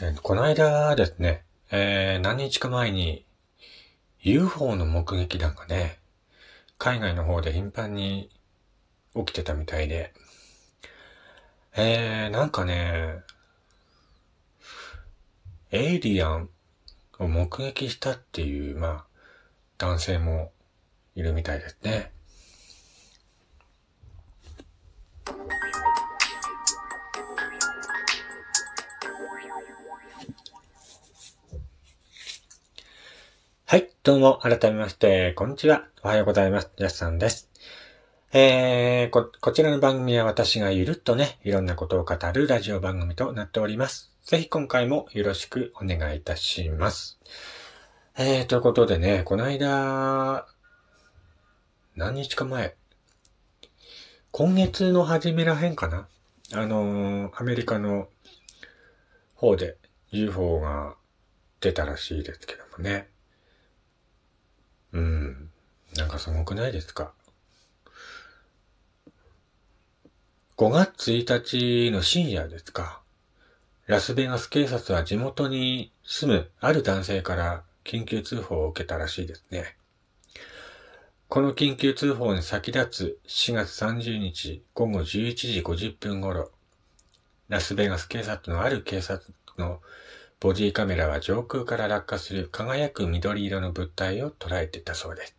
[0.00, 3.26] えーこの間ですね、えー何日か前に
[4.20, 5.98] UFO の目撃談がね、
[6.78, 8.30] 海外の方で頻繁に
[9.14, 10.14] 起きてたみたいで、
[11.76, 13.16] えー、なんかね、
[15.72, 16.48] エイリアン
[17.18, 19.04] を目撃したっていう、まあ、
[19.76, 20.52] 男性も
[21.14, 22.12] いるみたいですね。
[33.72, 35.86] はい、どうも、改めまして、こんにちは。
[36.02, 36.70] おはようございます。
[36.76, 37.48] やすさんです。
[38.30, 44.12] えー、こ、こちらの番組は私がゆるっとね、いろんなことを語るラジオ番組となっております。
[44.26, 47.18] ぜひ今回もよろしくお願いいたします。
[48.18, 50.46] えー、ということでね、この間、
[51.96, 52.76] 何日か前、
[54.32, 56.08] 今月の初めらへんかな？
[56.52, 58.10] あのーアメリカの
[59.34, 59.78] 方で
[60.10, 60.94] UFO が
[61.62, 63.11] 出たらしいですけどもね。
[64.92, 65.50] うん。
[65.96, 67.12] なんかすごくないですか
[70.56, 73.00] ?5 月1日の深夜ですか？
[73.86, 79.76] ラスベガス警察は地元に住むある男性から緊急通報を受けたらしいですね。
[81.28, 86.50] この緊急通報に先立つ4月30日午後11時50分頃、
[87.48, 89.80] ラスベガス警察のある警察の
[90.42, 95.36] ボディカメラは上空から落下する輝く緑色の物体を捉えていたそうです。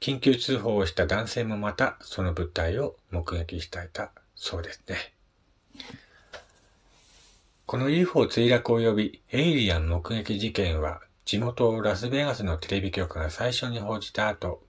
[0.00, 5.12] 緊急通報をした男性もまたその物体を目撃していたそうですね。
[7.66, 14.62] この UFO 墜落及びエイリアン目撃事件は地元ラスベガスのテレビ局が最初に報じた後、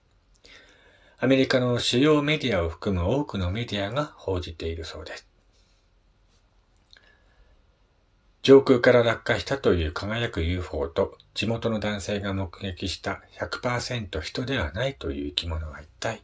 [1.20, 5.37] アメリカの主要メディアを含む多くのメディアが報じているそうです。
[8.48, 16.22] 上空から落下したという輝く UFO と地元の男性が目撃した100%人ではないという生き物は一体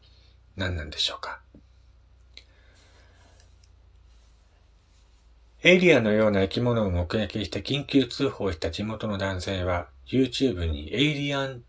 [0.56, 1.42] 何なんでしょうか？
[5.64, 11.62] エイリアンのような生き物を目撃して緊急通報した地元の男性は YouTube にエイリアン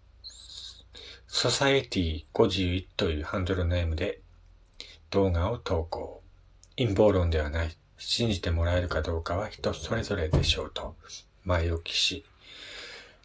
[1.27, 4.21] ソサエティ51というハンドルネームで
[5.11, 6.23] 動画を投稿。
[6.77, 7.77] 陰謀論ではない。
[8.07, 10.95] 信じてもらえるかどうかは人それぞれでしょうと
[11.45, 12.25] 前置きし、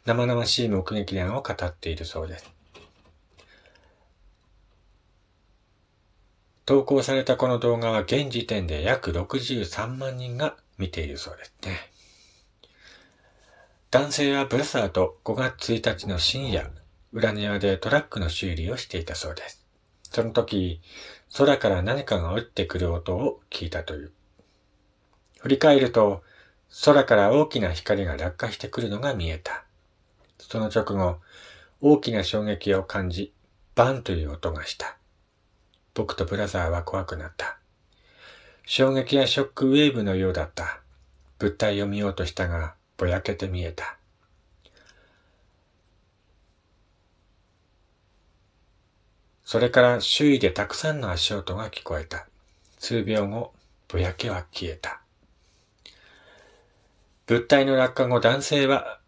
[0.05, 2.49] 生々しい目撃談を語っているそうです。
[6.65, 11.79] 投稿されたこの動画は現時点で約63万人が見ているそうですね。
[13.91, 16.71] 男性はブラザーと5月1日の深夜、
[17.11, 19.65] 裏庭でトラックの修理をしていたそうです。
[20.03, 20.79] その時、
[21.35, 24.11] 空から何かが落ちてくる音を聞いたという。
[25.39, 26.23] 振り返ると、
[26.85, 29.63] 空から大きな光が落下してくるのが見えた。
[30.37, 31.17] その直後、
[31.81, 33.33] 大きな衝撃を感じ、
[33.73, 34.97] バンという音がした。
[35.93, 37.57] 僕とブラザーは怖くなった。
[38.65, 40.81] 衝撃やショックウェーブのようだった。
[41.39, 43.97] 物体を見ようとしたが、ぼやけて見えた。
[49.45, 52.27] それから周囲でたくさんの足音が聞こえた。
[52.77, 53.53] 数秒後、
[53.87, 54.98] ぼやけは消えた。
[57.29, 58.99] 物体の落下後、男性は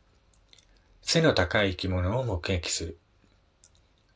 [1.01, 2.99] 背の高い生き物を目撃する。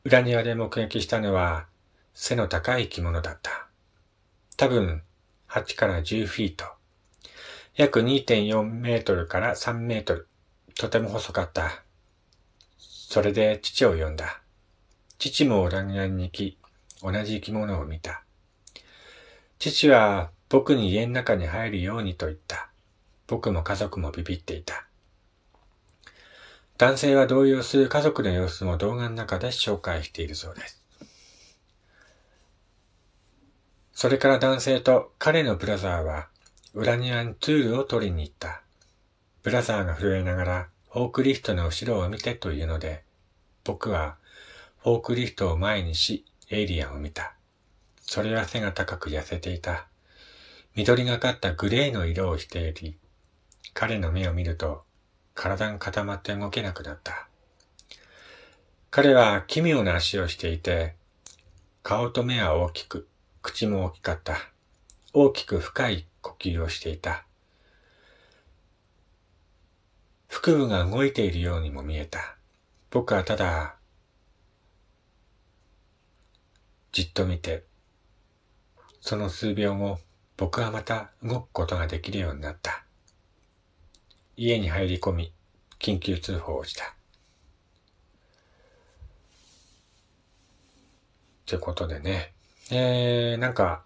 [0.04, 1.66] 裏庭で目撃したのは
[2.14, 3.66] 背の高い生き物だった。
[4.56, 5.02] 多分
[5.48, 6.66] 8から10フィート。
[7.74, 10.28] 約2.4メートルから3メートル。
[10.76, 11.82] とても細かった。
[12.78, 14.40] それで父を呼んだ。
[15.18, 16.58] 父も裏庭に行き、
[17.02, 18.22] 同じ生き物を見た。
[19.58, 22.70] 父は僕に家の中に入るようにと言った。
[23.26, 24.86] 僕も家族もビビっていた。
[26.78, 30.82] 男性は動揺する家族の様子も動画の中で紹介しているそうです。
[33.92, 36.28] それから男性と彼のブラザーは
[36.74, 38.62] 裏庭にツールを取りに行った。
[39.42, 43.04] ブラザーが震えながらフォークリフトの後ろを見てというので、
[43.64, 44.16] 僕は
[44.82, 47.34] フォークリフトを前にし、エイリアンを見た。
[48.02, 49.88] それは背が高く痩せていた。
[50.74, 52.98] 緑がかったグレーの色をしており、
[53.78, 54.84] 彼の目を見ると
[55.34, 57.28] 体が固まって動けなくなった。
[58.90, 60.94] 彼は奇妙な足をしていて、
[61.82, 63.06] 顔と目は大きく、
[63.42, 64.38] 口も大きかった。
[65.12, 67.26] 大きく深い呼吸をしていた。
[70.28, 72.38] 腹部が動いているようにも見えた。
[72.90, 73.76] 僕はただ、
[76.92, 77.64] じっと見て、
[79.02, 79.98] その数秒後、
[80.38, 82.85] 僕はまた動くことができるようになった。
[84.36, 85.32] 家に入り込み、
[85.78, 86.94] 緊急通報をした。
[91.46, 92.32] ということでね、
[92.70, 93.82] えー、なんか、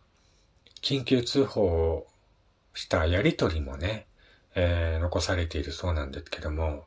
[0.82, 2.06] 緊急通報を
[2.74, 4.06] したやりとりもね、
[4.54, 6.86] えー、残されているそうなんですけども、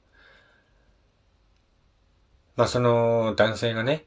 [2.55, 4.05] まあその男性がね、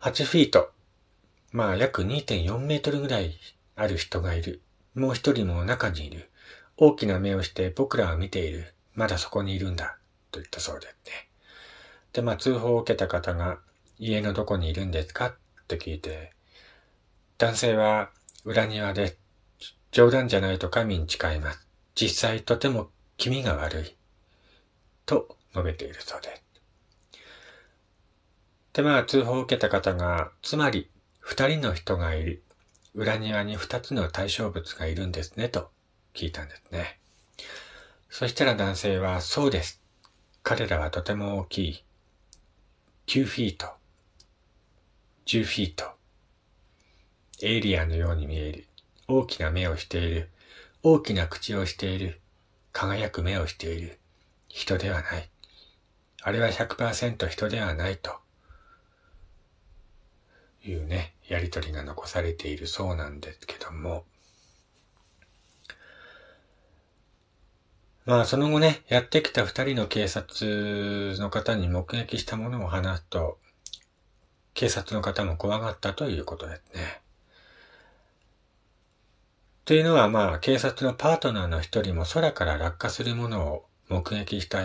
[0.00, 0.70] 8フィート、
[1.50, 3.36] まあ約2.4メートルぐらい
[3.76, 4.60] ある人がいる。
[4.94, 6.30] もう一人も中にいる。
[6.80, 8.72] 大きな目をして僕らは見ている。
[8.94, 9.98] まだそこにいるんだ。
[10.30, 11.28] と言ったそうですね。
[12.12, 13.58] で、まあ通報を受けた方が、
[13.98, 15.26] 家のどこにいるんですか？
[15.26, 15.36] っ
[15.66, 16.32] て聞いて、
[17.36, 18.10] 男性は
[18.44, 19.16] 裏庭で
[19.90, 21.66] 冗談じゃないと神に誓います。
[21.96, 23.96] 実際とても気味が悪い。
[25.04, 26.42] と述べているそうです。
[28.72, 30.88] で、まあ通報を受けた方が、つまり
[31.18, 32.44] 二人の人がいる。
[32.94, 35.70] 裏庭に二つの対象物がいるんですね、と
[36.18, 36.98] 聞いたんですね。
[38.10, 39.80] そしたら男性は、そうです。
[40.42, 41.84] 彼らはとても大きい。
[43.06, 43.68] 9フィート。
[45.26, 45.84] 10フィート。
[47.40, 48.66] エイリアンのように見える。
[49.06, 50.28] 大きな目をしている。
[50.82, 52.20] 大きな口をしている。
[52.72, 54.00] 輝く目をしている。
[54.48, 55.30] 人ではない。
[56.22, 58.18] あれは100%人ではないと。
[60.64, 64.04] いうね、やりとりが残されているそうなんですけども。
[68.08, 73.38] まあその後ね、やってきた二人の警察の方に目撃したものを話すと、
[74.54, 77.02] 警察の方も怖がったということですね。
[79.66, 84.60] というのはまあ、警察のパートナーの一人も空から落下するものを目撃した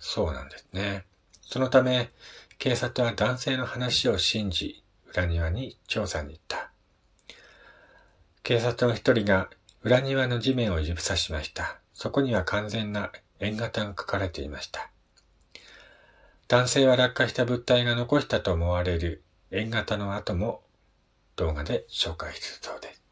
[0.00, 1.04] そうなんですね。
[1.42, 2.10] そのため、
[2.58, 4.82] 警察は男性の話を信じ、
[5.12, 6.72] 裏庭に調査に行った。
[8.42, 9.48] 警察の一人が
[9.84, 11.78] 裏庭の地面を指さしました。
[11.94, 13.10] そこには完全な
[13.40, 14.90] 円形が書かれていました。
[16.48, 20.60] 男性は落下した物体が残したと思われる円形の跡も
[21.36, 23.02] 動画で紹介するそうです。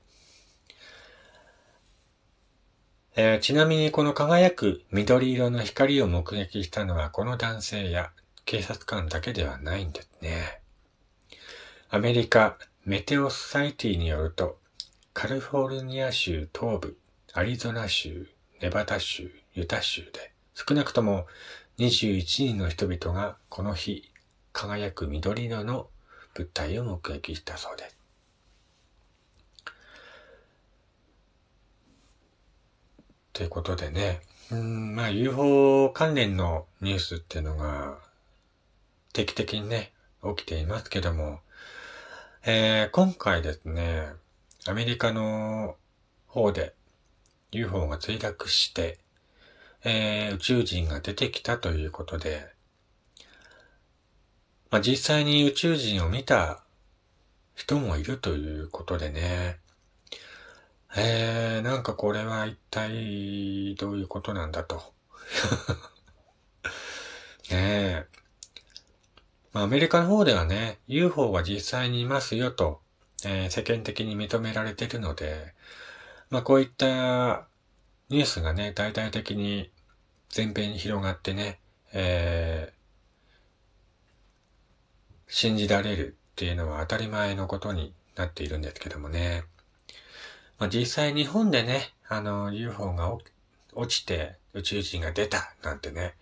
[3.15, 8.11] えー、ちなみにこの輝く緑色の光を目撃したのはこの男性や
[8.45, 10.61] 警察官だけではないんですね。
[11.91, 14.59] アメリカメテオソサイティによると、
[15.13, 16.99] カリフォルニア州東部、
[17.35, 18.27] アリゾナ州、
[18.63, 21.27] ネバダ州、ユタ州で少なくとも
[21.79, 24.09] 21人の人々がこの日
[24.53, 25.89] 輝く緑色の
[26.35, 27.99] 物体を目撃したそうです。
[33.33, 34.21] ということでね、
[34.53, 37.99] うん、まあ UFO 関連のニュースっていうのが
[39.13, 39.93] 定期的にね、
[40.37, 41.41] 起きていますけども、
[42.47, 44.07] えー、今回ですね、
[44.69, 45.75] アメリカの
[46.29, 46.77] 方で
[47.53, 48.99] UFO が墜落して、
[49.85, 52.47] えー、宇宙人が出てきたということで、
[54.71, 56.65] まあ、実際に宇宙人を見た
[57.55, 59.59] 人もいるということでね、
[60.97, 64.83] えー、なんかこれは一体どういうことなんだと。
[67.51, 68.07] ねえ。
[69.53, 72.81] まあ、アメリカの方ではね、UFO は実際にいますよと、
[73.25, 75.55] えー、世間的に認められてるので、
[76.33, 77.47] まあこういった
[78.09, 79.71] ニュースがね、大々的に
[80.31, 81.61] 全編に広がってね、
[81.93, 82.75] えー、
[85.29, 89.45] 信じられるっていうのは当たり前のことになっているんですけどもね。
[90.59, 93.15] まあ、実際日本でね、あの、UFO が
[93.75, 96.15] 落ちて宇宙人が出たなんてね、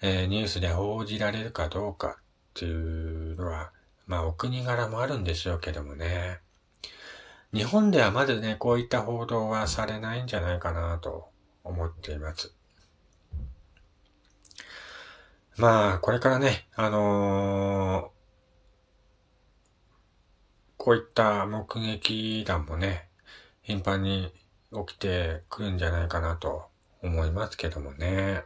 [0.00, 2.14] えー、ニュースで報じられるかどうかっ
[2.54, 3.72] ていうのは、
[4.06, 6.40] まあお国柄もあるんでしょうけどもね。
[7.54, 11.28] 日本ではまずね、こういった報道はされないんじゃないかなと
[11.62, 12.52] 思っています。
[15.56, 18.14] まあ、これからね、あのー、
[20.78, 23.06] こういった目撃談もね、
[23.62, 24.32] 頻繁に
[24.72, 26.64] 起きてくるんじゃないかなと
[27.02, 28.42] 思いますけどもね。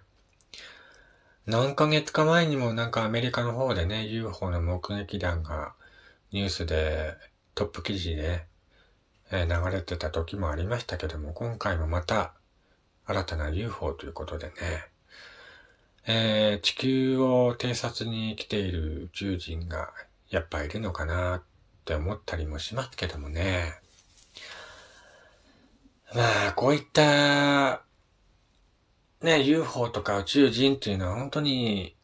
[1.47, 5.73] 何ヶ月か前にもなんかアメリカの方でね、UFO の目撃談が
[6.31, 7.15] ニュースで
[7.55, 8.48] トップ記事で、
[9.31, 12.33] え流れてた時もありましたけども、今回もまた
[13.07, 14.53] 新たな UFO ということでね、
[16.07, 19.93] えー、地球を偵察に来ている宇宙人が
[20.31, 21.43] やっぱいるのかなっ
[21.85, 23.75] て思ったりもしますけどもね。
[26.15, 27.83] まあ、こういった、
[29.21, 31.95] ね、UFO とか宇宙人っていうのは本当に、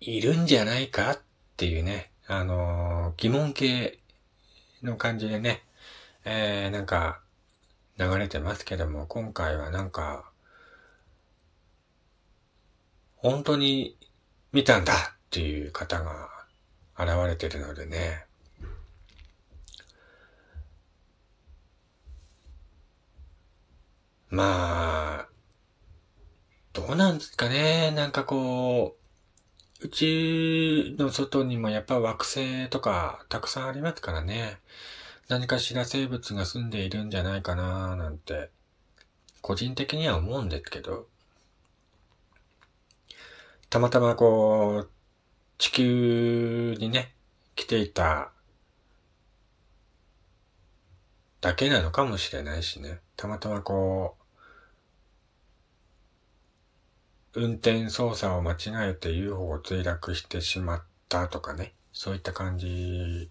[0.00, 1.20] いるんじゃないかっ
[1.56, 3.98] ていうね、あのー、疑問系
[4.82, 5.62] の感じでね、
[6.24, 7.20] えー、なんか、
[7.98, 10.30] 流れてますけども、今回はなんか、
[13.16, 13.96] 本当に
[14.52, 14.96] 見たんだっ
[15.30, 16.28] ていう方が
[16.96, 18.26] 現れてるのでね。
[24.30, 25.28] まあ、
[26.72, 27.90] どうなんですかね。
[27.90, 29.07] なんかこう、
[29.80, 34.58] 宇宙の外にもやっぱ惑星とかたくさんありますからね。
[35.28, 38.50] 何かしら生物が住んでいるんじゃないかなーなんて、
[39.40, 41.06] 個人的には思うんですけど、
[43.70, 44.90] たまたまこう、
[45.58, 47.12] 地球にね、
[47.54, 48.32] 来ていた
[51.40, 52.98] だけなのかもしれないしね。
[53.16, 54.22] たまたまこう、
[57.38, 61.72] 運転操作を間違えて UFO を墜落してしまったとかね。
[61.92, 63.30] そういった感じ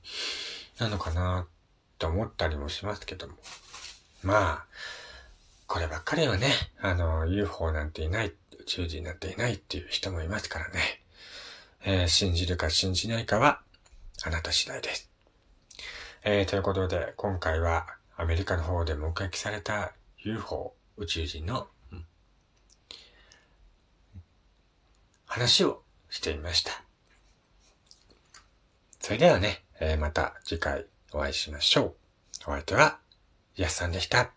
[0.80, 3.36] なのかなって思ったりもしますけども。
[4.24, 4.66] まあ、
[5.68, 11.02] こればっかりはね、あの、UFO なんていない宇宙人なっていないっていう人もいますからね。
[11.84, 13.62] えー、信じるか信じないかは
[14.24, 15.10] あなた次第です。
[16.24, 22.06] えー、ということで、今回はアメリカの方で目撃された UFO 宇宙人の、うん、
[25.38, 26.72] 話をしてみました。
[29.00, 31.96] それではね、えー、また次回お会いしましょう。
[32.48, 32.98] お相手は、
[33.56, 34.37] やすさんでした。